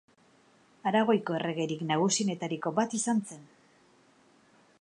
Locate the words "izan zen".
3.03-3.49